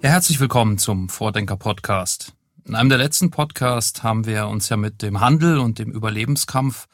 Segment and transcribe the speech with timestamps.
[0.00, 2.32] Ja, herzlich willkommen zum Vordenker Podcast.
[2.64, 6.86] In einem der letzten Podcasts haben wir uns ja mit dem Handel und dem Überlebenskampf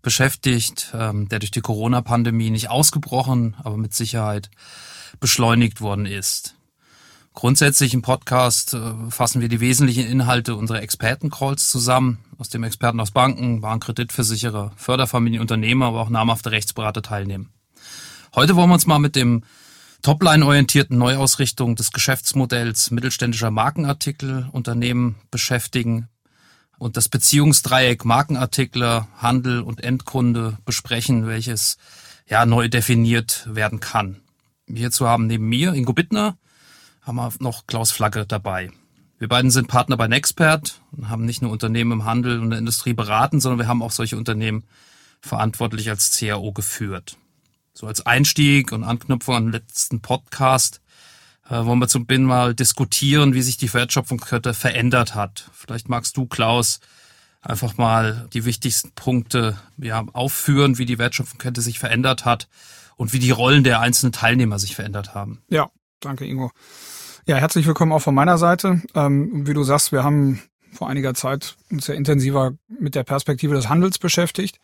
[0.00, 4.48] beschäftigt, ähm, der durch die Corona-Pandemie nicht ausgebrochen, aber mit Sicherheit
[5.18, 6.54] beschleunigt worden ist.
[7.34, 13.00] Grundsätzlich im Podcast äh, fassen wir die wesentlichen Inhalte unserer Expertencalls zusammen, aus dem Experten
[13.00, 17.48] aus Banken, Warenkreditversicherer, Förderfamilien, Unternehmer, aber auch namhafte Rechtsberater teilnehmen.
[18.36, 19.42] Heute wollen wir uns mal mit dem
[20.02, 26.08] Topline-orientierten Neuausrichtung des Geschäftsmodells mittelständischer Markenartikelunternehmen beschäftigen
[26.76, 31.76] und das Beziehungsdreieck Markenartikler, Handel und Endkunde besprechen, welches
[32.28, 34.20] ja neu definiert werden kann.
[34.68, 36.36] Hierzu haben neben mir Ingo Bittner,
[37.02, 38.72] haben wir noch Klaus Flagge dabei.
[39.20, 42.58] Wir beiden sind Partner bei Nexpert und haben nicht nur Unternehmen im Handel und der
[42.58, 44.64] Industrie beraten, sondern wir haben auch solche Unternehmen
[45.20, 47.18] verantwortlich als CAO geführt.
[47.74, 50.80] So als Einstieg und Anknüpfung an den letzten Podcast
[51.48, 55.50] äh, wollen wir zum Beginn mal diskutieren, wie sich die Wertschöpfungskette verändert hat.
[55.54, 56.80] Vielleicht magst du, Klaus,
[57.40, 62.48] einfach mal die wichtigsten Punkte ja, aufführen, wie die Wertschöpfungskette sich verändert hat
[62.96, 65.42] und wie die Rollen der einzelnen Teilnehmer sich verändert haben.
[65.48, 65.70] Ja,
[66.00, 66.50] danke, Ingo.
[67.26, 68.82] Ja, herzlich willkommen auch von meiner Seite.
[68.94, 70.42] Ähm, wie du sagst, wir haben
[70.72, 74.58] vor einiger Zeit uns sehr intensiver mit der Perspektive des Handels beschäftigt.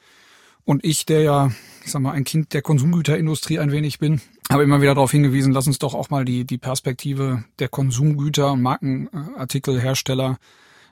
[0.65, 1.51] Und ich, der ja,
[1.85, 4.21] ich sag mal, ein Kind der Konsumgüterindustrie ein wenig bin,
[4.51, 8.53] habe immer wieder darauf hingewiesen, lass uns doch auch mal die, die Perspektive der Konsumgüter
[8.53, 10.39] und Markenartikelhersteller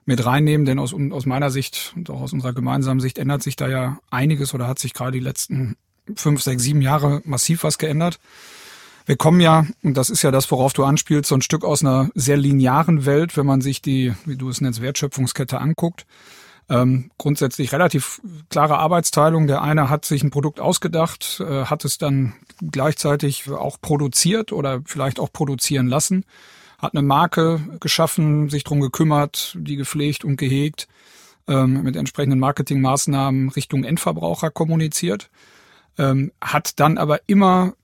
[0.04, 3.56] mit reinnehmen, denn aus, aus meiner Sicht und auch aus unserer gemeinsamen Sicht ändert sich
[3.56, 5.76] da ja einiges oder hat sich gerade die letzten
[6.14, 8.20] fünf, sechs, sieben Jahre massiv was geändert.
[9.06, 11.82] Wir kommen ja, und das ist ja das, worauf du anspielst, so ein Stück aus
[11.82, 16.06] einer sehr linearen Welt, wenn man sich die, wie du es nennst, Wertschöpfungskette anguckt
[16.68, 19.46] ähm, grundsätzlich relativ klare Arbeitsteilung.
[19.46, 24.82] Der eine hat sich ein Produkt ausgedacht, äh, hat es dann gleichzeitig auch produziert oder
[24.84, 26.24] vielleicht auch produzieren lassen,
[26.78, 30.88] hat eine Marke geschaffen, sich drum gekümmert, die gepflegt und gehegt,
[31.46, 35.30] ähm, mit entsprechenden Marketingmaßnahmen Richtung Endverbraucher kommuniziert,
[35.98, 37.74] ähm, hat dann aber immer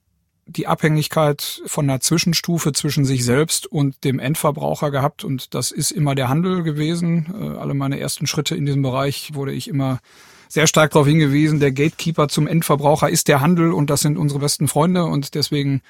[0.56, 5.90] die Abhängigkeit von einer Zwischenstufe zwischen sich selbst und dem Endverbraucher gehabt und das ist
[5.90, 7.26] immer der Handel gewesen.
[7.38, 10.00] Äh, alle meine ersten Schritte in diesem Bereich wurde ich immer
[10.48, 14.40] sehr stark darauf hingewiesen, der Gatekeeper zum Endverbraucher ist der Handel und das sind unsere
[14.40, 15.80] besten Freunde und deswegen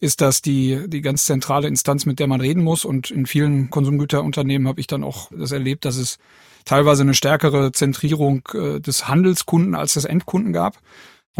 [0.00, 2.84] ist das die, die ganz zentrale Instanz, mit der man reden muss.
[2.84, 6.18] Und in vielen Konsumgüterunternehmen habe ich dann auch das erlebt, dass es
[6.64, 10.78] teilweise eine stärkere Zentrierung äh, des Handelskunden als des Endkunden gab.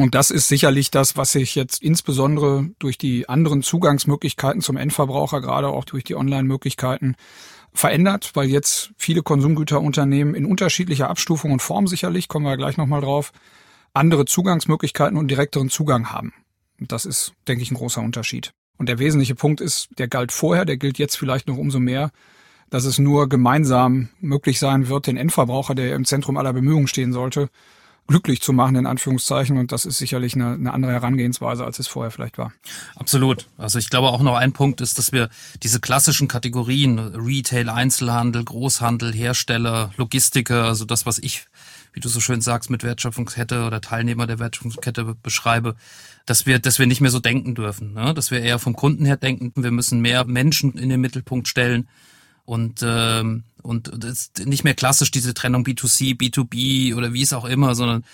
[0.01, 5.43] Und das ist sicherlich das, was sich jetzt insbesondere durch die anderen Zugangsmöglichkeiten zum Endverbraucher,
[5.43, 7.17] gerade auch durch die Online-Möglichkeiten,
[7.75, 13.03] verändert, weil jetzt viele Konsumgüterunternehmen in unterschiedlicher Abstufung und Form sicherlich, kommen wir gleich nochmal
[13.03, 13.35] drauf,
[13.93, 16.33] andere Zugangsmöglichkeiten und direkteren Zugang haben.
[16.81, 18.55] Und das ist, denke ich, ein großer Unterschied.
[18.79, 22.11] Und der wesentliche Punkt ist, der galt vorher, der gilt jetzt vielleicht noch umso mehr,
[22.71, 27.13] dass es nur gemeinsam möglich sein wird, den Endverbraucher, der im Zentrum aller Bemühungen stehen
[27.13, 27.51] sollte,
[28.07, 29.57] glücklich zu machen, in Anführungszeichen.
[29.57, 32.53] Und das ist sicherlich eine, eine andere Herangehensweise, als es vorher vielleicht war.
[32.97, 33.49] Absolut.
[33.57, 35.29] Also ich glaube auch noch ein Punkt ist, dass wir
[35.63, 41.47] diese klassischen Kategorien, Retail, Einzelhandel, Großhandel, Hersteller, Logistiker, also das, was ich,
[41.93, 45.77] wie du so schön sagst, mit Wertschöpfungskette oder Teilnehmer der Wertschöpfungskette beschreibe,
[46.27, 48.13] dass wir, dass wir nicht mehr so denken dürfen, ne?
[48.15, 51.89] dass wir eher vom Kunden her denken, wir müssen mehr Menschen in den Mittelpunkt stellen
[52.45, 57.45] und ähm, und das nicht mehr klassisch diese Trennung B2C, B2B oder wie es auch
[57.45, 58.05] immer, sondern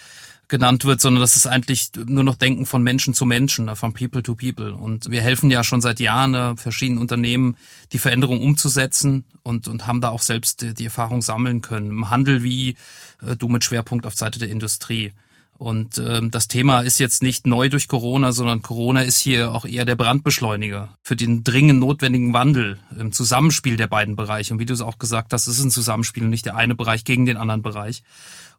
[0.49, 4.23] genannt wird, sondern das ist eigentlich nur noch Denken von Menschen zu Menschen, von People
[4.23, 4.75] to People.
[4.75, 7.57] Und wir helfen ja schon seit Jahren äh, verschiedenen Unternehmen,
[7.93, 11.91] die Veränderung umzusetzen und, und haben da auch selbst die, die Erfahrung sammeln können.
[11.91, 12.77] Im Handel wie
[13.23, 15.13] äh, du mit Schwerpunkt auf Seite der Industrie.
[15.59, 19.65] Und ähm, das Thema ist jetzt nicht neu durch Corona, sondern Corona ist hier auch
[19.65, 24.53] eher der Brandbeschleuniger für den dringend notwendigen Wandel im Zusammenspiel der beiden Bereiche.
[24.53, 26.75] Und wie du es auch gesagt hast, es ist ein Zusammenspiel und nicht der eine
[26.75, 28.03] Bereich gegen den anderen Bereich.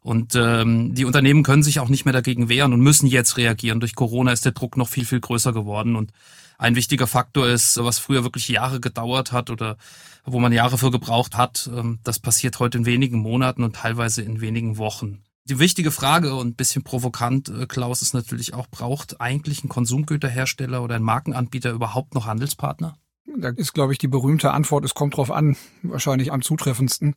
[0.00, 3.78] Und ähm, die Unternehmen können sich auch nicht mehr dagegen wehren und müssen jetzt reagieren.
[3.78, 5.94] Durch Corona ist der Druck noch viel, viel größer geworden.
[5.94, 6.12] Und
[6.56, 9.76] ein wichtiger Faktor ist, was früher wirklich Jahre gedauert hat oder
[10.24, 14.22] wo man Jahre für gebraucht hat, ähm, das passiert heute in wenigen Monaten und teilweise
[14.22, 15.22] in wenigen Wochen.
[15.48, 19.70] Die wichtige Frage und ein bisschen provokant, äh, Klaus, ist natürlich auch, braucht eigentlich ein
[19.70, 22.98] Konsumgüterhersteller oder ein Markenanbieter überhaupt noch Handelspartner?
[23.36, 27.14] Da ist, glaube ich, die berühmte Antwort, es kommt drauf an, wahrscheinlich am zutreffendsten.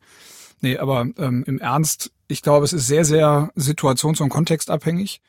[0.62, 5.22] Nee, aber ähm, im Ernst, ich glaube, es ist sehr, sehr situations- und kontextabhängig.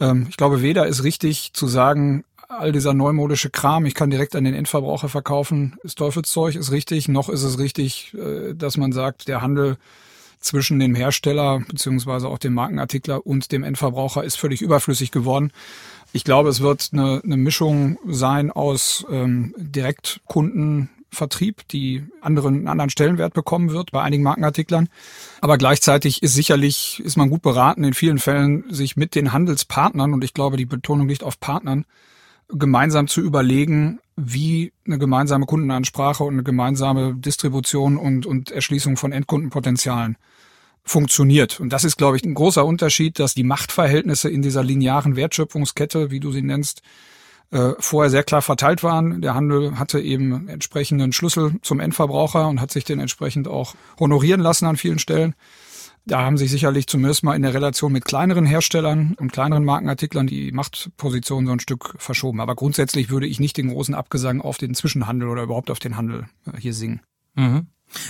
[0.00, 4.34] Ähm, ich glaube, weder ist richtig zu sagen, all dieser neumodische Kram, ich kann direkt
[4.34, 8.90] an den Endverbraucher verkaufen, ist Teufelszeug, ist richtig, noch ist es richtig, äh, dass man
[8.90, 9.76] sagt, der Handel
[10.40, 15.52] zwischen dem Hersteller beziehungsweise auch dem Markenartikler und dem Endverbraucher ist völlig überflüssig geworden.
[16.12, 20.90] Ich glaube, es wird eine, eine Mischung sein aus ähm, Direktkunden,
[21.72, 24.88] die anderen, einen anderen Stellenwert bekommen wird bei einigen Markenartiklern.
[25.40, 30.12] Aber gleichzeitig ist sicherlich, ist man gut beraten, in vielen Fällen sich mit den Handelspartnern,
[30.12, 31.86] und ich glaube, die Betonung liegt auf Partnern,
[32.48, 39.12] gemeinsam zu überlegen, wie eine gemeinsame Kundenansprache und eine gemeinsame Distribution und, und Erschließung von
[39.12, 40.16] Endkundenpotenzialen
[40.84, 41.60] funktioniert.
[41.60, 46.10] Und das ist, glaube ich, ein großer Unterschied, dass die Machtverhältnisse in dieser linearen Wertschöpfungskette,
[46.10, 46.82] wie du sie nennst,
[47.50, 49.20] äh, vorher sehr klar verteilt waren.
[49.20, 54.40] Der Handel hatte eben entsprechenden Schlüssel zum Endverbraucher und hat sich den entsprechend auch honorieren
[54.40, 55.34] lassen an vielen Stellen.
[56.08, 60.26] Da haben sich sicherlich zumindest mal in der Relation mit kleineren Herstellern und kleineren Markenartiklern
[60.26, 62.40] die Machtposition so ein Stück verschoben.
[62.40, 65.98] Aber grundsätzlich würde ich nicht den großen Abgesang auf den Zwischenhandel oder überhaupt auf den
[65.98, 67.02] Handel äh, hier singen.
[67.34, 67.66] Mhm.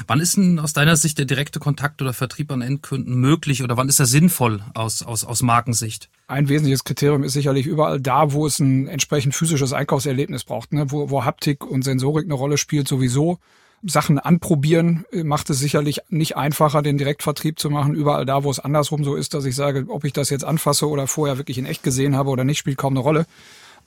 [0.06, 3.76] Wann ist denn aus deiner Sicht der direkte Kontakt oder Vertrieb an Endkunden möglich oder
[3.76, 6.08] wann ist er sinnvoll aus, aus, aus Markensicht?
[6.28, 10.90] Ein wesentliches Kriterium ist sicherlich überall da, wo es ein entsprechend physisches Einkaufserlebnis braucht, ne?
[10.90, 13.38] wo, wo Haptik und Sensorik eine Rolle spielt sowieso.
[13.82, 17.94] Sachen anprobieren äh, macht es sicherlich nicht einfacher, den Direktvertrieb zu machen.
[17.94, 20.88] Überall da, wo es andersrum so ist, dass ich sage, ob ich das jetzt anfasse
[20.88, 23.26] oder vorher wirklich in echt gesehen habe oder nicht, spielt kaum eine Rolle.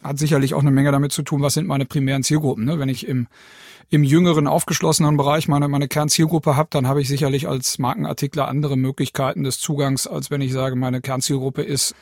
[0.04, 2.66] Hat sicherlich auch eine Menge damit zu tun, was sind meine primären Zielgruppen.
[2.66, 2.80] Ne?
[2.80, 3.28] Wenn ich im,
[3.90, 8.78] im jüngeren, aufgeschlossenen Bereich meine, meine Kernzielgruppe habe, dann habe ich sicherlich als Markenartikler andere
[8.78, 11.94] Möglichkeiten des Zugangs, als wenn ich sage, meine Kernzielgruppe ist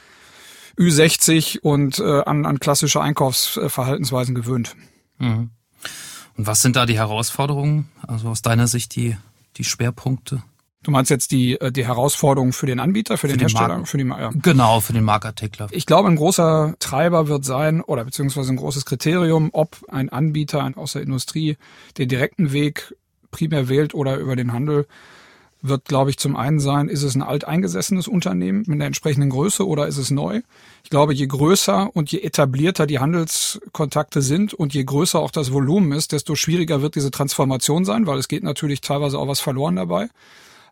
[0.78, 4.76] Ü60 und äh, an, an klassische Einkaufsverhaltensweisen gewöhnt.
[5.18, 5.50] Mhm.
[6.40, 7.90] Und was sind da die Herausforderungen?
[8.08, 9.18] Also aus deiner Sicht die,
[9.58, 10.42] die Schwerpunkte?
[10.84, 13.68] Du meinst jetzt die, äh, die Herausforderungen für den Anbieter, für, für den, den Hersteller,
[13.68, 13.86] Marken.
[13.86, 14.30] für die ja.
[14.42, 15.68] Genau, für den Markartikler.
[15.72, 20.72] Ich glaube, ein großer Treiber wird sein, oder beziehungsweise ein großes Kriterium, ob ein Anbieter
[20.78, 21.58] aus der Industrie
[21.98, 22.96] den direkten Weg
[23.32, 24.88] primär wählt oder über den Handel,
[25.62, 29.68] wird, glaube ich, zum einen sein, ist es ein alteingesessenes Unternehmen mit einer entsprechenden Größe
[29.68, 30.42] oder ist es neu?
[30.84, 35.52] Ich glaube, je größer und je etablierter die Handelskontakte sind und je größer auch das
[35.52, 39.42] Volumen ist, desto schwieriger wird diese Transformation sein, weil es geht natürlich teilweise auch was
[39.42, 40.10] verloren dabei.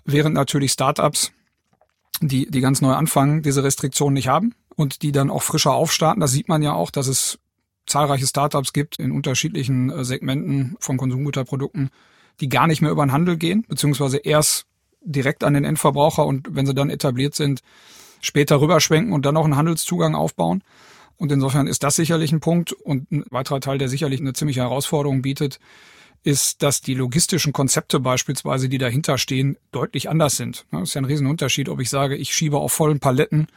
[0.05, 1.31] Während natürlich Startups,
[2.21, 6.21] die, die ganz neu anfangen, diese Restriktionen nicht haben und die dann auch frischer aufstarten.
[6.21, 7.39] Das sieht man ja auch, dass es
[7.87, 11.89] zahlreiche Startups gibt in unterschiedlichen äh, Segmenten von Konsumgüterprodukten,
[12.39, 14.65] die gar nicht mehr über den Handel gehen, beziehungsweise erst
[15.01, 17.61] direkt an den Endverbraucher und wenn sie dann etabliert sind,
[18.21, 20.63] später rüberschwenken und dann noch einen Handelszugang aufbauen.
[21.17, 22.73] Und insofern ist das sicherlich ein Punkt.
[22.73, 25.59] Und ein weiterer Teil, der sicherlich eine ziemliche Herausforderung bietet,
[26.23, 30.65] ist, dass die logistischen Konzepte beispielsweise, die dahinter stehen, deutlich anders sind.
[30.71, 33.47] Das ist ja ein Riesenunterschied, ob ich sage, ich schiebe auf vollen Paletten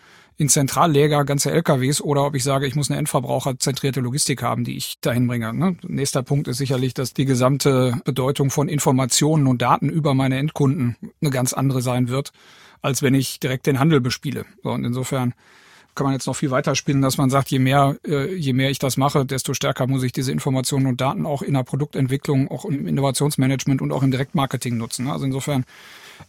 [0.41, 4.75] in Zentralläger ganze LKWs oder ob ich sage, ich muss eine endverbraucherzentrierte Logistik haben, die
[4.75, 5.53] ich dahin bringe.
[5.53, 5.77] Ne?
[5.87, 10.97] Nächster Punkt ist sicherlich, dass die gesamte Bedeutung von Informationen und Daten über meine Endkunden
[11.21, 12.33] eine ganz andere sein wird,
[12.81, 14.47] als wenn ich direkt den Handel bespiele.
[14.63, 15.35] So, und insofern
[15.95, 18.71] kann man jetzt noch viel weiter spielen, dass man sagt, je mehr, äh, je mehr
[18.71, 22.51] ich das mache, desto stärker muss ich diese Informationen und Daten auch in der Produktentwicklung,
[22.51, 25.11] auch im Innovationsmanagement und auch im Direktmarketing nutzen.
[25.11, 25.67] Also insofern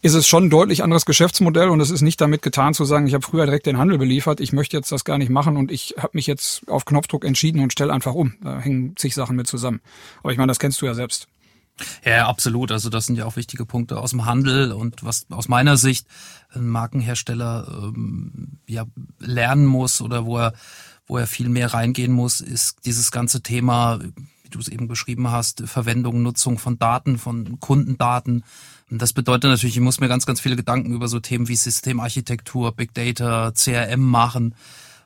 [0.00, 3.06] ist es schon ein deutlich anderes Geschäftsmodell und es ist nicht damit getan zu sagen,
[3.06, 5.70] ich habe früher direkt den Handel beliefert, ich möchte jetzt das gar nicht machen und
[5.70, 8.34] ich habe mich jetzt auf Knopfdruck entschieden und stelle einfach um.
[8.42, 9.80] Da hängen zig Sachen mit zusammen.
[10.22, 11.28] Aber ich meine, das kennst du ja selbst.
[12.04, 12.70] Ja, absolut.
[12.70, 16.06] Also das sind ja auch wichtige Punkte aus dem Handel und was aus meiner Sicht
[16.50, 18.84] ein Markenhersteller ähm, ja
[19.18, 20.52] lernen muss oder wo er
[21.06, 23.98] wo er viel mehr reingehen muss, ist dieses ganze Thema,
[24.52, 28.44] du es eben beschrieben hast, Verwendung, Nutzung von Daten, von Kundendaten,
[28.92, 31.56] und das bedeutet natürlich, ich muss mir ganz, ganz viele Gedanken über so Themen wie
[31.56, 34.54] Systemarchitektur, Big Data, CRM machen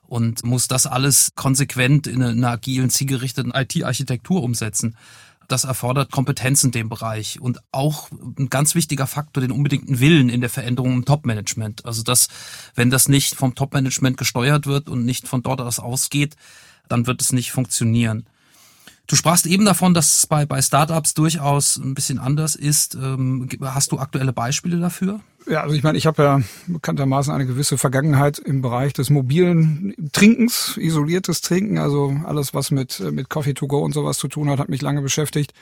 [0.02, 4.96] und muss das alles konsequent in einer agilen, zielgerichteten IT-Architektur umsetzen.
[5.46, 10.30] Das erfordert Kompetenz in dem Bereich und auch ein ganz wichtiger Faktor, den unbedingten Willen
[10.30, 11.86] in der Veränderung im Top-Management.
[11.86, 12.26] Also dass,
[12.74, 16.34] wenn das nicht vom Top-Management gesteuert wird und nicht von dort aus ausgeht,
[16.88, 18.26] dann wird es nicht funktionieren.
[19.06, 22.96] Du sprachst eben davon, dass es bei, bei Startups durchaus ein bisschen anders ist.
[22.96, 25.20] Ähm, hast du aktuelle Beispiele dafür?
[25.48, 29.94] Ja, also ich meine, ich habe ja bekanntermaßen eine gewisse Vergangenheit im Bereich des mobilen
[30.12, 34.50] Trinkens, isoliertes Trinken, also alles, was mit, mit Coffee to go und sowas zu tun
[34.50, 35.54] hat, hat mich lange beschäftigt.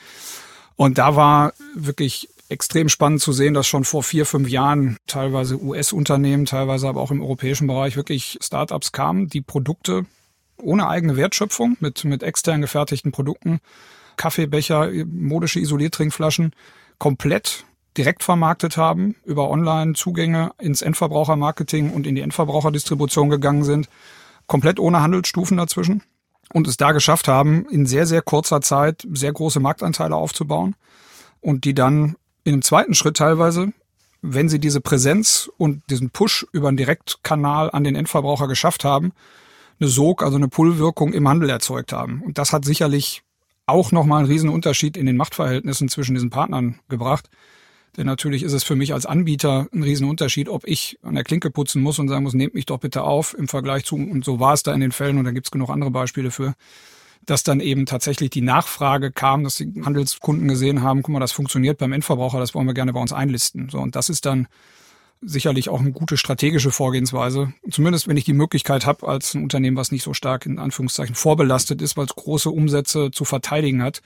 [0.77, 5.63] Und da war wirklich extrem spannend zu sehen, dass schon vor vier, fünf Jahren teilweise
[5.63, 10.07] US-Unternehmen, teilweise aber auch im europäischen Bereich wirklich Startups kamen, die Produkte
[10.57, 13.61] ohne eigene Wertschöpfung mit, mit extern gefertigten Produkten,
[14.17, 16.55] Kaffeebecher, modische Isoliertrinkflaschen
[16.99, 17.65] komplett
[17.97, 23.89] direkt vermarktet haben, über Online-Zugänge ins Endverbrauchermarketing und in die Endverbraucherdistribution gegangen sind,
[24.47, 26.03] komplett ohne Handelsstufen dazwischen
[26.53, 30.75] und es da geschafft haben, in sehr, sehr kurzer Zeit sehr große Marktanteile aufzubauen
[31.41, 33.73] und die dann in einem zweiten Schritt teilweise,
[34.23, 39.13] wenn sie diese Präsenz und diesen Push über einen Direktkanal an den Endverbraucher geschafft haben,
[39.81, 42.23] eine Sog, also eine Pull-Wirkung im Handel erzeugt haben.
[42.23, 43.23] Und das hat sicherlich
[43.66, 47.31] auch nochmal einen riesen Unterschied in den Machtverhältnissen zwischen diesen Partnern gebracht.
[47.97, 51.50] Denn natürlich ist es für mich als Anbieter ein Riesenunterschied, ob ich an der Klinke
[51.50, 54.40] putzen muss und sagen muss, nehmt mich doch bitte auf im Vergleich zu, und so
[54.40, 56.54] war es da in den Fällen, und da gibt's genug andere Beispiele für,
[57.25, 61.33] dass dann eben tatsächlich die Nachfrage kam, dass die Handelskunden gesehen haben, guck mal, das
[61.33, 63.69] funktioniert beim Endverbraucher, das wollen wir gerne bei uns einlisten.
[63.71, 64.49] So, und das ist dann
[65.25, 67.52] sicherlich auch eine gute strategische Vorgehensweise.
[67.71, 71.14] Zumindest wenn ich die Möglichkeit habe, als ein Unternehmen, was nicht so stark in Anführungszeichen
[71.14, 74.02] vorbelastet ist, weil es große Umsätze zu verteidigen hat,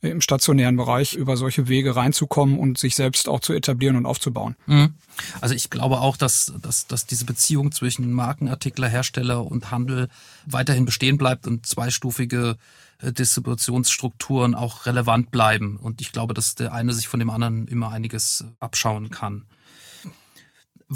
[0.00, 4.56] im stationären Bereich über solche Wege reinzukommen und sich selbst auch zu etablieren und aufzubauen.
[4.66, 4.94] Mhm.
[5.40, 10.08] Also ich glaube auch, dass, dass, dass diese Beziehung zwischen Markenartikler, Hersteller und Handel
[10.46, 12.56] weiterhin bestehen bleibt und zweistufige
[13.00, 15.76] äh, Distributionsstrukturen auch relevant bleiben.
[15.76, 19.44] Und ich glaube, dass der eine sich von dem anderen immer einiges abschauen kann.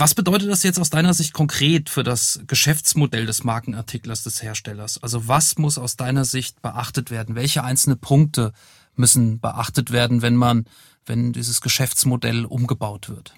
[0.00, 5.02] Was bedeutet das jetzt aus deiner Sicht konkret für das Geschäftsmodell des Markenartiklers des Herstellers?
[5.02, 7.34] Also was muss aus deiner Sicht beachtet werden?
[7.34, 8.52] Welche einzelne Punkte
[8.94, 10.66] müssen beachtet werden, wenn man,
[11.04, 13.34] wenn dieses Geschäftsmodell umgebaut wird?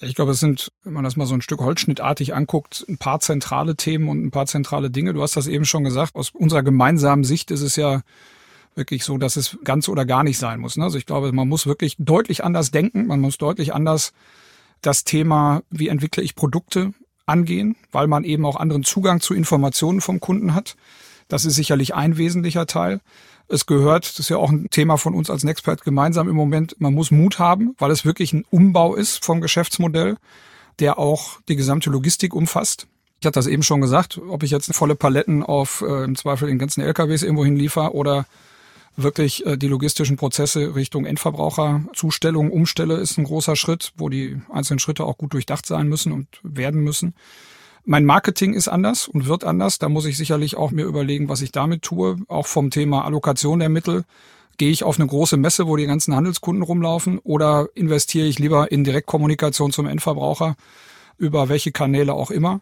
[0.00, 3.20] Ich glaube, es sind, wenn man das mal so ein Stück holzschnittartig anguckt, ein paar
[3.20, 5.12] zentrale Themen und ein paar zentrale Dinge.
[5.12, 6.16] Du hast das eben schon gesagt.
[6.16, 8.02] Aus unserer gemeinsamen Sicht ist es ja
[8.74, 10.76] wirklich so, dass es ganz oder gar nicht sein muss.
[10.76, 10.82] Ne?
[10.82, 13.06] Also ich glaube, man muss wirklich deutlich anders denken.
[13.06, 14.12] Man muss deutlich anders
[14.82, 16.92] das Thema, wie entwickle ich Produkte
[17.26, 20.76] angehen, weil man eben auch anderen Zugang zu Informationen vom Kunden hat.
[21.28, 23.00] Das ist sicherlich ein wesentlicher Teil.
[23.48, 26.76] Es gehört, das ist ja auch ein Thema von uns als Nexpert gemeinsam im Moment,
[26.80, 30.16] man muss Mut haben, weil es wirklich ein Umbau ist vom Geschäftsmodell,
[30.80, 32.86] der auch die gesamte Logistik umfasst.
[33.20, 36.48] Ich hatte das eben schon gesagt, ob ich jetzt volle Paletten auf äh, im Zweifel
[36.48, 38.26] den ganzen LKWs irgendwo hinliefer oder
[38.98, 44.80] wirklich äh, die logistischen Prozesse Richtung Endverbraucherzustellung umstelle, ist ein großer Schritt, wo die einzelnen
[44.80, 47.14] Schritte auch gut durchdacht sein müssen und werden müssen.
[47.84, 49.78] Mein Marketing ist anders und wird anders.
[49.78, 52.16] Da muss ich sicherlich auch mir überlegen, was ich damit tue.
[52.28, 54.04] Auch vom Thema Allokation der Mittel.
[54.58, 58.72] Gehe ich auf eine große Messe, wo die ganzen Handelskunden rumlaufen oder investiere ich lieber
[58.72, 60.56] in Direktkommunikation zum Endverbraucher
[61.18, 62.60] über welche Kanäle auch immer?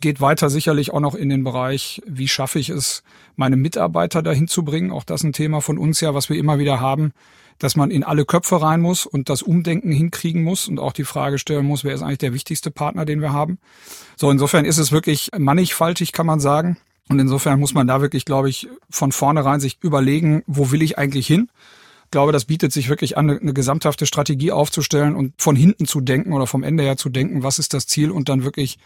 [0.00, 3.02] geht weiter sicherlich auch noch in den Bereich, wie schaffe ich es,
[3.36, 4.90] meine Mitarbeiter dahin zu bringen.
[4.90, 7.12] Auch das ein Thema von uns ja, was wir immer wieder haben,
[7.58, 11.04] dass man in alle Köpfe rein muss und das Umdenken hinkriegen muss und auch die
[11.04, 13.58] Frage stellen muss, wer ist eigentlich der wichtigste Partner, den wir haben.
[14.16, 16.76] So, insofern ist es wirklich mannigfaltig, kann man sagen.
[17.08, 20.98] Und insofern muss man da wirklich, glaube ich, von vornherein sich überlegen, wo will ich
[20.98, 21.48] eigentlich hin?
[22.14, 26.00] Ich glaube, das bietet sich wirklich an, eine gesamthafte Strategie aufzustellen und von hinten zu
[26.00, 28.78] denken oder vom Ende her zu denken, was ist das Ziel und dann wirklich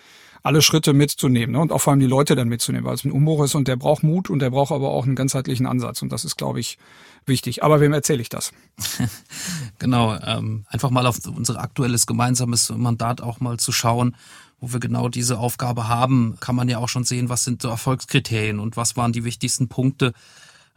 [0.43, 1.61] alle Schritte mitzunehmen ne?
[1.61, 3.77] und auch vor allem die Leute dann mitzunehmen, weil es ein Umbruch ist und der
[3.77, 6.79] braucht Mut und der braucht aber auch einen ganzheitlichen Ansatz und das ist, glaube ich,
[7.27, 7.63] wichtig.
[7.63, 8.53] Aber wem erzähle ich das?
[9.79, 14.17] genau, ähm, einfach mal auf unser aktuelles gemeinsames Mandat auch mal zu schauen,
[14.59, 17.69] wo wir genau diese Aufgabe haben, kann man ja auch schon sehen, was sind so
[17.69, 20.15] Erfolgskriterien und was waren die wichtigsten Punkte,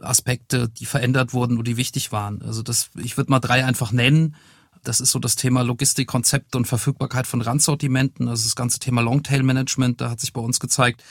[0.02, 2.42] Aspekte, die verändert wurden und die wichtig waren.
[2.42, 4.36] Also das, ich würde mal drei einfach nennen.
[4.84, 8.28] Das ist so das Thema Logistikkonzepte und Verfügbarkeit von Randsortimenten.
[8.28, 11.04] Also das ganze Thema Longtail-Management, da hat sich bei uns gezeigt,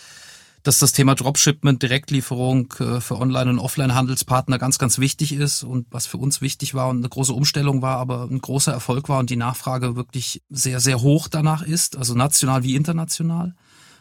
[0.63, 5.87] dass das Thema Dropshipment, Direktlieferung äh, für Online- und Offline-Handelspartner ganz, ganz wichtig ist und
[5.91, 9.21] was für uns wichtig war und eine große Umstellung war, aber ein großer Erfolg war
[9.21, 13.55] und die Nachfrage wirklich sehr, sehr hoch danach ist, also national wie international.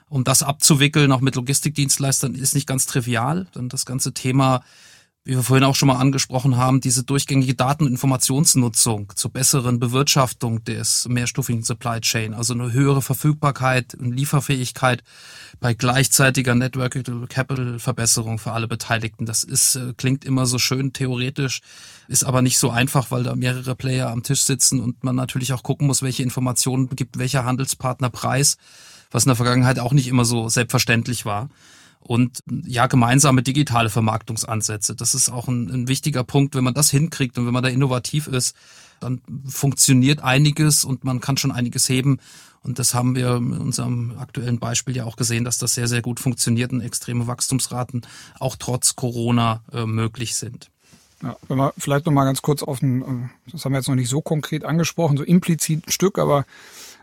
[0.09, 3.47] Um das abzuwickeln, auch mit Logistikdienstleistern, ist nicht ganz trivial.
[3.53, 4.61] Dann das ganze Thema
[5.25, 9.79] wie wir vorhin auch schon mal angesprochen haben, diese durchgängige Daten- und Informationsnutzung zur besseren
[9.79, 15.03] Bewirtschaftung des mehrstufigen Supply Chain, also eine höhere Verfügbarkeit und Lieferfähigkeit
[15.59, 16.97] bei gleichzeitiger Network
[17.29, 19.25] Capital Verbesserung für alle Beteiligten.
[19.25, 21.61] Das ist, äh, klingt immer so schön theoretisch,
[22.07, 25.53] ist aber nicht so einfach, weil da mehrere Player am Tisch sitzen und man natürlich
[25.53, 28.57] auch gucken muss, welche Informationen gibt welcher Handelspartner preis,
[29.11, 31.49] was in der Vergangenheit auch nicht immer so selbstverständlich war
[31.99, 34.95] und ja, gemeinsame digitale Vermarktungsansätze.
[34.95, 36.55] Das ist auch ein, ein, wichtiger Punkt.
[36.55, 38.55] Wenn man das hinkriegt und wenn man da innovativ ist,
[38.99, 42.19] dann funktioniert einiges und man kann schon einiges heben.
[42.61, 46.01] Und das haben wir in unserem aktuellen Beispiel ja auch gesehen, dass das sehr, sehr
[46.01, 48.05] gut funktioniert und extreme Wachstumsraten
[48.39, 50.69] auch trotz Corona äh, möglich sind.
[51.21, 53.87] Ja, wenn wir vielleicht noch mal ganz kurz auf ein, äh, das haben wir jetzt
[53.87, 56.45] noch nicht so konkret angesprochen, so implizit ein Stück, aber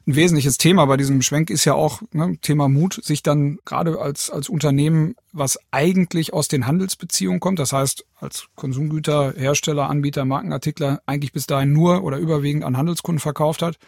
[0.06, 4.00] ein wesentliches Thema bei diesem Schwenk ist ja auch ne, Thema Mut, sich dann gerade
[4.00, 10.24] als, als Unternehmen, was eigentlich aus den Handelsbeziehungen kommt, das heißt als Konsumgüter, Hersteller, Anbieter,
[10.24, 13.78] Markenartikler eigentlich bis dahin nur oder überwiegend an Handelskunden verkauft hat,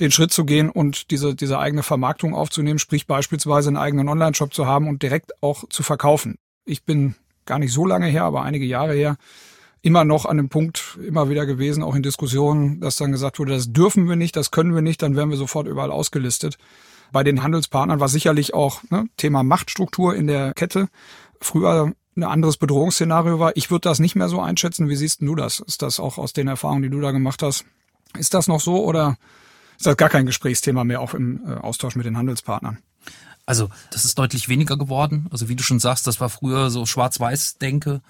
[0.00, 4.52] den Schritt zu gehen und diese, diese eigene Vermarktung aufzunehmen, sprich beispielsweise einen eigenen Online-Shop
[4.52, 6.36] zu haben und direkt auch zu verkaufen.
[6.66, 7.14] Ich bin
[7.46, 9.16] gar nicht so lange her, aber einige Jahre her,
[9.88, 13.54] immer noch an dem Punkt immer wieder gewesen, auch in Diskussionen, dass dann gesagt wurde,
[13.54, 16.58] das dürfen wir nicht, das können wir nicht, dann werden wir sofort überall ausgelistet.
[17.10, 20.88] Bei den Handelspartnern war sicherlich auch ne, Thema Machtstruktur in der Kette.
[21.40, 23.56] Früher ein anderes Bedrohungsszenario war.
[23.56, 24.90] Ich würde das nicht mehr so einschätzen.
[24.90, 25.60] Wie siehst du das?
[25.60, 27.64] Ist das auch aus den Erfahrungen, die du da gemacht hast?
[28.18, 29.16] Ist das noch so oder
[29.78, 32.76] ist das gar kein Gesprächsthema mehr, auch im äh, Austausch mit den Handelspartnern?
[33.46, 35.28] Also das ist deutlich weniger geworden.
[35.30, 38.02] Also wie du schon sagst, das war früher so Schwarz-Weiß-Denke.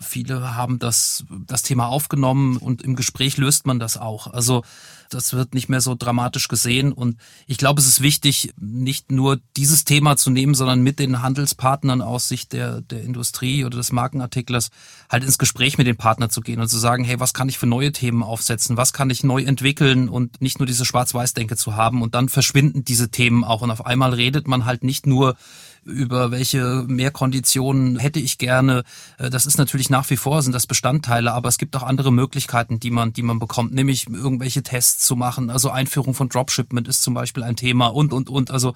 [0.00, 4.26] Viele haben das, das Thema aufgenommen und im Gespräch löst man das auch.
[4.26, 4.62] Also
[5.10, 6.92] das wird nicht mehr so dramatisch gesehen.
[6.92, 11.22] Und ich glaube, es ist wichtig, nicht nur dieses Thema zu nehmen, sondern mit den
[11.22, 14.70] Handelspartnern aus Sicht der, der Industrie oder des Markenartiklers
[15.10, 17.58] halt ins Gespräch mit den Partnern zu gehen und zu sagen, hey, was kann ich
[17.58, 18.76] für neue Themen aufsetzen?
[18.76, 22.02] Was kann ich neu entwickeln und nicht nur diese Schwarz-Weiß-Denke zu haben?
[22.02, 23.62] Und dann verschwinden diese Themen auch.
[23.62, 25.36] Und auf einmal redet man halt nicht nur
[25.86, 28.82] über welche Mehrkonditionen hätte ich gerne.
[29.18, 32.12] Äh, das ist natürlich nach wie vor sind das Bestandteile, aber es gibt auch andere
[32.12, 35.48] Möglichkeiten, die man, die man bekommt, nämlich irgendwelche Tests zu machen.
[35.48, 38.50] Also Einführung von Dropshipment ist zum Beispiel ein Thema und, und, und.
[38.50, 38.74] Also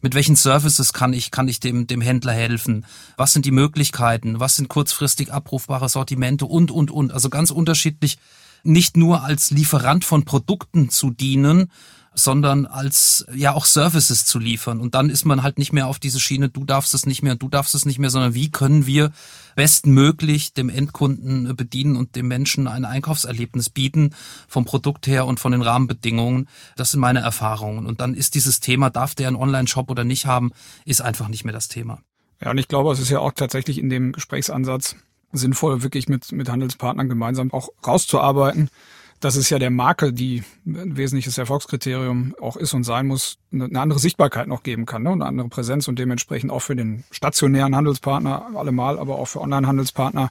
[0.00, 2.86] mit welchen Services kann ich, kann ich dem, dem Händler helfen?
[3.16, 4.40] Was sind die Möglichkeiten?
[4.40, 7.12] Was sind kurzfristig abrufbare Sortimente und, und, und.
[7.12, 8.18] Also ganz unterschiedlich
[8.64, 11.70] nicht nur als Lieferant von Produkten zu dienen,
[12.14, 14.80] sondern als ja auch Services zu liefern.
[14.80, 17.34] Und dann ist man halt nicht mehr auf diese Schiene, du darfst es nicht mehr,
[17.34, 19.12] du darfst es nicht mehr, sondern wie können wir
[19.54, 24.14] bestmöglich dem Endkunden bedienen und dem Menschen ein Einkaufserlebnis bieten,
[24.48, 26.48] vom Produkt her und von den Rahmenbedingungen.
[26.76, 27.86] Das sind meine Erfahrungen.
[27.86, 30.52] Und dann ist dieses Thema, darf der einen Online-Shop oder nicht haben,
[30.84, 32.00] ist einfach nicht mehr das Thema.
[32.42, 34.96] Ja, und ich glaube, es ist ja auch tatsächlich in dem Gesprächsansatz
[35.32, 38.68] sinnvoll, wirklich mit, mit Handelspartnern gemeinsam auch rauszuarbeiten,
[39.22, 43.80] das ist ja der Marke, die ein wesentliches Erfolgskriterium auch ist und sein muss, eine
[43.80, 45.12] andere Sichtbarkeit noch geben kann, ne?
[45.12, 50.30] eine andere Präsenz und dementsprechend auch für den stationären Handelspartner allemal, aber auch für Online-Handelspartner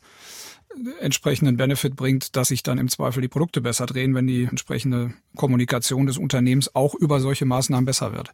[0.99, 5.13] entsprechenden Benefit bringt, dass sich dann im Zweifel die Produkte besser drehen, wenn die entsprechende
[5.37, 8.31] Kommunikation des Unternehmens auch über solche Maßnahmen besser wird.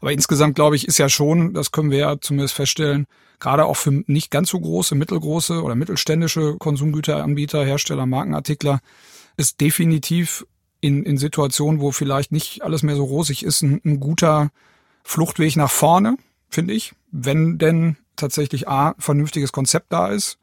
[0.00, 3.06] Aber insgesamt glaube ich, ist ja schon, das können wir ja zumindest feststellen,
[3.38, 8.80] gerade auch für nicht ganz so große, mittelgroße oder mittelständische Konsumgüteranbieter, Hersteller, Markenartikler,
[9.36, 10.46] ist definitiv
[10.80, 14.50] in, in Situationen, wo vielleicht nicht alles mehr so rosig ist, ein, ein guter
[15.02, 16.16] Fluchtweg nach vorne,
[16.48, 16.94] finde ich.
[17.10, 20.38] Wenn denn tatsächlich A, vernünftiges Konzept da ist,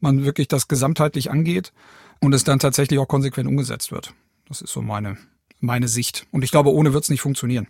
[0.00, 1.72] man wirklich das gesamtheitlich angeht
[2.20, 4.14] und es dann tatsächlich auch konsequent umgesetzt wird.
[4.48, 5.16] Das ist so meine,
[5.60, 6.26] meine Sicht.
[6.30, 7.68] Und ich glaube, ohne wird es nicht funktionieren.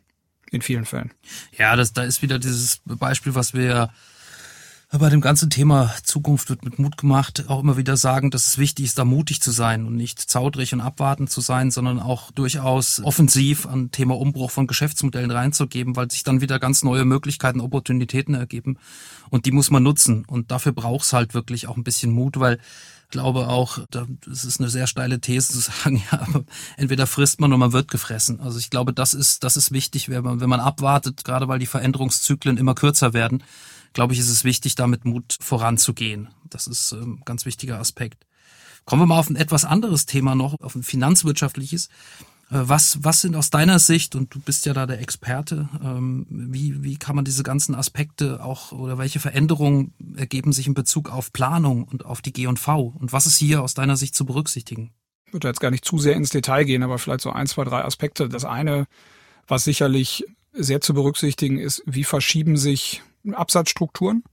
[0.50, 1.12] In vielen Fällen.
[1.56, 3.90] Ja, das, da ist wieder dieses Beispiel, was wir
[4.98, 8.58] bei dem ganzen Thema Zukunft wird mit Mut gemacht, auch immer wieder sagen, dass es
[8.58, 12.30] wichtig ist, da mutig zu sein und nicht zaudrig und abwartend zu sein, sondern auch
[12.30, 17.60] durchaus offensiv an Thema Umbruch von Geschäftsmodellen reinzugeben, weil sich dann wieder ganz neue Möglichkeiten,
[17.60, 18.78] Opportunitäten ergeben
[19.30, 22.38] und die muss man nutzen und dafür braucht es halt wirklich auch ein bisschen Mut,
[22.38, 22.60] weil
[23.04, 26.26] ich glaube auch, das ist eine sehr steile These zu sagen, ja,
[26.76, 28.40] entweder frisst man oder man wird gefressen.
[28.40, 31.58] Also ich glaube, das ist, das ist wichtig, wenn man, wenn man abwartet, gerade weil
[31.58, 33.42] die Veränderungszyklen immer kürzer werden,
[33.94, 36.28] glaube ich, ist es wichtig, da mit Mut voranzugehen.
[36.50, 38.26] Das ist ein ähm, ganz wichtiger Aspekt.
[38.84, 41.88] Kommen wir mal auf ein etwas anderes Thema noch, auf ein finanzwirtschaftliches.
[42.50, 46.26] Äh, was, was sind aus deiner Sicht, und du bist ja da der Experte, ähm,
[46.28, 51.08] wie, wie kann man diese ganzen Aspekte auch oder welche Veränderungen ergeben sich in Bezug
[51.08, 52.94] auf Planung und auf die G&V?
[52.98, 54.92] Und was ist hier aus deiner Sicht zu berücksichtigen?
[55.26, 57.64] Ich würde jetzt gar nicht zu sehr ins Detail gehen, aber vielleicht so ein, zwei,
[57.64, 58.28] drei Aspekte.
[58.28, 58.86] Das eine,
[59.46, 64.24] was sicherlich sehr zu berücksichtigen ist, wie verschieben sich Absatzstrukturen.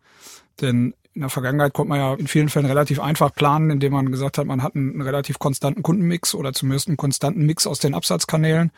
[0.59, 4.11] Denn in der Vergangenheit konnte man ja in vielen Fällen relativ einfach planen, indem man
[4.11, 7.93] gesagt hat, man hat einen relativ konstanten Kundenmix oder zumindest einen konstanten Mix aus den
[7.93, 8.71] Absatzkanälen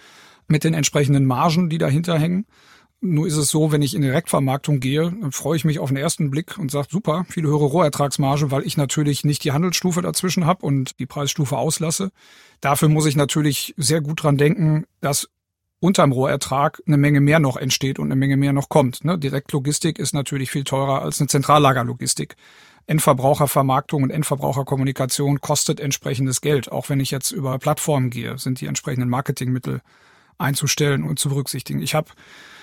[0.47, 2.45] mit den entsprechenden Margen, die dahinter hängen.
[3.05, 5.97] Nur ist es so, wenn ich in Direktvermarktung gehe, dann freue ich mich auf den
[5.97, 10.45] ersten Blick und sage, super, viel höhere Rohertragsmarge, weil ich natürlich nicht die Handelsstufe dazwischen
[10.45, 12.11] habe und die Preisstufe auslasse.
[12.61, 15.29] Dafür muss ich natürlich sehr gut dran denken, dass
[15.83, 19.03] unterm Rohertrag eine Menge mehr noch entsteht und eine Menge mehr noch kommt.
[19.03, 19.19] Ne?
[19.19, 22.37] Direktlogistik ist natürlich viel teurer als eine Zentrallagerlogistik.
[22.87, 26.71] Endverbrauchervermarktung und Endverbraucherkommunikation kostet entsprechendes Geld.
[26.71, 29.81] Auch wenn ich jetzt über Plattformen gehe, sind die entsprechenden Marketingmittel
[30.37, 31.81] einzustellen und zu berücksichtigen.
[31.81, 32.07] Ich habe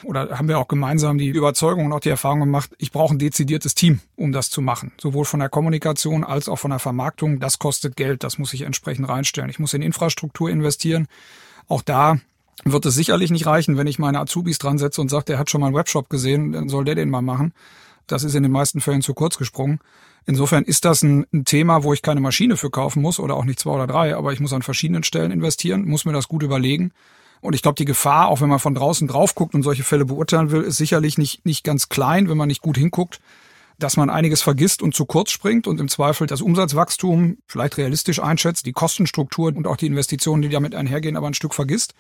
[0.03, 3.19] oder haben wir auch gemeinsam die Überzeugung und auch die Erfahrung gemacht, ich brauche ein
[3.19, 4.93] dezidiertes Team, um das zu machen.
[4.99, 7.39] Sowohl von der Kommunikation als auch von der Vermarktung.
[7.39, 9.51] Das kostet Geld, das muss ich entsprechend reinstellen.
[9.51, 11.07] Ich muss in Infrastruktur investieren.
[11.69, 12.19] Auch da
[12.65, 15.51] wird es sicherlich nicht reichen, wenn ich meine Azubis dran setze und sage, der hat
[15.51, 17.53] schon mal einen Webshop gesehen, dann soll der den mal machen.
[18.07, 19.81] Das ist in den meisten Fällen zu kurz gesprungen.
[20.27, 23.45] Insofern ist das ein, ein, Thema, wo ich keine Maschine für kaufen muss oder auch
[23.45, 26.43] nicht zwei oder drei, aber ich muss an verschiedenen Stellen investieren, muss mir das gut
[26.43, 26.93] überlegen.
[27.41, 30.05] Und ich glaube, die Gefahr, auch wenn man von draußen drauf guckt und solche Fälle
[30.05, 33.21] beurteilen will, ist sicherlich nicht, nicht ganz klein, wenn man nicht gut hinguckt,
[33.79, 38.21] dass man einiges vergisst und zu kurz springt und im Zweifel das Umsatzwachstum vielleicht realistisch
[38.21, 41.95] einschätzt, die Kostenstruktur und auch die Investitionen, die damit einhergehen, aber ein Stück vergisst.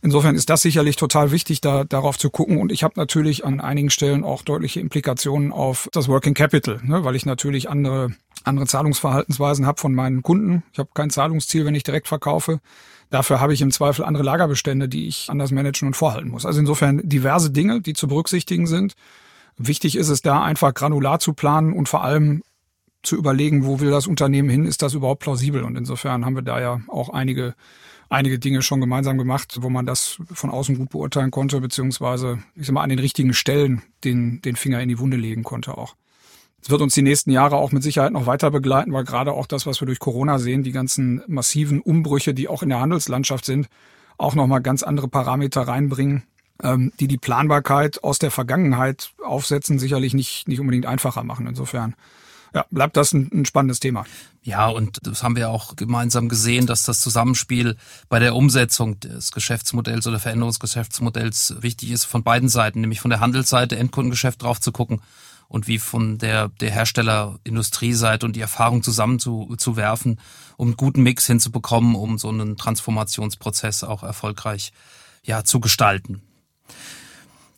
[0.00, 2.58] Insofern ist das sicherlich total wichtig, da darauf zu gucken.
[2.58, 7.04] Und ich habe natürlich an einigen Stellen auch deutliche Implikationen auf das Working Capital, ne,
[7.04, 8.12] weil ich natürlich andere
[8.44, 10.62] andere Zahlungsverhaltensweisen habe von meinen Kunden.
[10.72, 12.60] Ich habe kein Zahlungsziel, wenn ich direkt verkaufe.
[13.10, 16.44] Dafür habe ich im Zweifel andere Lagerbestände, die ich anders managen und vorhalten muss.
[16.44, 18.94] Also insofern diverse Dinge, die zu berücksichtigen sind.
[19.56, 22.42] Wichtig ist es da einfach granular zu planen und vor allem
[23.02, 25.62] zu überlegen, wo will das Unternehmen hin, ist das überhaupt plausibel?
[25.62, 27.54] Und insofern haben wir da ja auch einige,
[28.08, 32.66] einige Dinge schon gemeinsam gemacht, wo man das von außen gut beurteilen konnte, beziehungsweise, ich
[32.66, 35.94] sag mal, an den richtigen Stellen den, den Finger in die Wunde legen konnte auch.
[36.62, 39.46] Es wird uns die nächsten Jahre auch mit Sicherheit noch weiter begleiten, weil gerade auch
[39.46, 43.44] das, was wir durch Corona sehen, die ganzen massiven Umbrüche, die auch in der Handelslandschaft
[43.44, 43.68] sind,
[44.16, 46.24] auch nochmal ganz andere Parameter reinbringen,
[46.62, 51.46] ähm, die die Planbarkeit aus der Vergangenheit aufsetzen, sicherlich nicht, nicht unbedingt einfacher machen.
[51.46, 51.94] Insofern
[52.54, 54.04] ja, bleibt das ein, ein, spannendes Thema.
[54.42, 57.76] Ja, und das haben wir auch gemeinsam gesehen, dass das Zusammenspiel
[58.08, 63.00] bei der Umsetzung des Geschäftsmodells oder Veränderung des Geschäftsmodells wichtig ist von beiden Seiten, nämlich
[63.00, 65.02] von der Handelsseite, Endkundengeschäft drauf zu gucken
[65.48, 69.48] und wie von der, der Hersteller-Industrieseite und die Erfahrung zusammen zu,
[70.56, 74.72] um einen guten Mix hinzubekommen, um so einen Transformationsprozess auch erfolgreich
[75.22, 76.22] ja, zu gestalten.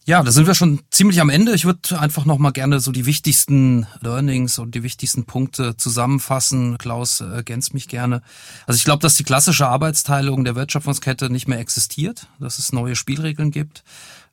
[0.06, 1.54] Ja, da sind wir schon ziemlich am Ende.
[1.54, 6.78] Ich würde einfach noch mal gerne so die wichtigsten Learnings und die wichtigsten Punkte zusammenfassen.
[6.78, 8.22] Klaus ergänzt mich gerne.
[8.66, 12.96] Also ich glaube, dass die klassische Arbeitsteilung der Wertschöpfungskette nicht mehr existiert, dass es neue
[12.96, 13.84] Spielregeln gibt.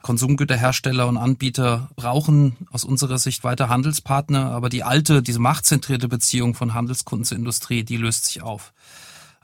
[0.04, 6.56] Konsumgüterhersteller und Anbieter brauchen aus unserer Sicht weiter Handelspartner, aber die alte, diese machtzentrierte Beziehung
[6.56, 8.74] von Handelskunden zur Industrie, die löst sich auf.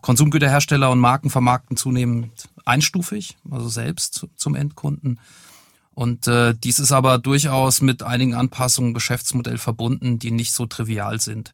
[0.01, 2.31] Konsumgüterhersteller und Marken vermarkten zunehmend
[2.63, 5.19] einstufig, also selbst zum Endkunden.
[5.93, 10.65] Und äh, dies ist aber durchaus mit einigen Anpassungen im Geschäftsmodell verbunden, die nicht so
[10.65, 11.53] trivial sind.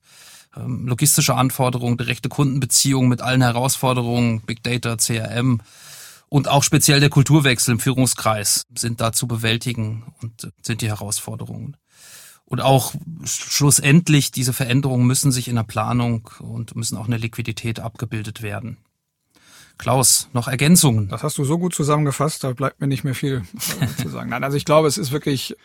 [0.56, 5.62] Ähm, logistische Anforderungen, direkte Kundenbeziehungen mit allen Herausforderungen, Big Data, CRM
[6.30, 11.76] und auch speziell der Kulturwechsel im Führungskreis sind da zu bewältigen und sind die Herausforderungen.
[12.46, 12.94] Und auch
[13.26, 18.42] schlussendlich diese Veränderungen müssen sich in der Planung und müssen auch in der Liquidität abgebildet
[18.42, 18.78] werden.
[19.80, 21.08] Klaus, noch Ergänzungen?
[21.08, 23.44] Das hast du so gut zusammengefasst, da bleibt mir nicht mehr viel
[23.80, 24.30] äh, zu sagen.
[24.30, 25.56] Nein, also ich glaube, es ist wirklich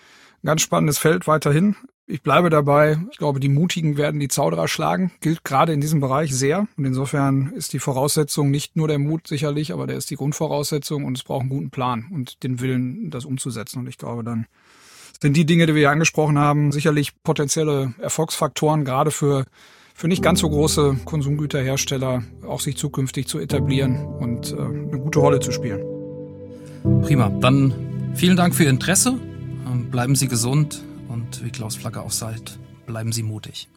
[0.42, 1.74] ein ganz spannendes Feld weiterhin.
[2.06, 2.98] Ich bleibe dabei.
[3.10, 5.10] Ich glaube, die Mutigen werden die Zauderer schlagen.
[5.20, 6.68] Gilt gerade in diesem Bereich sehr.
[6.76, 11.04] Und insofern ist die Voraussetzung nicht nur der Mut sicherlich, aber der ist die Grundvoraussetzung
[11.04, 13.80] und es braucht einen guten Plan und den Willen, das umzusetzen.
[13.80, 14.46] Und ich glaube, dann
[15.20, 19.46] sind die Dinge, die wir hier angesprochen haben, sicherlich potenzielle Erfolgsfaktoren, gerade für
[19.94, 25.20] für nicht ganz so große Konsumgüterhersteller auch sich zukünftig zu etablieren und äh, eine gute
[25.20, 25.80] Rolle zu spielen.
[27.02, 27.30] Prima.
[27.40, 27.72] Dann
[28.14, 29.18] vielen Dank für Ihr Interesse.
[29.90, 33.68] Bleiben Sie gesund und wie Klaus Flagge auch sagt, bleiben Sie mutig.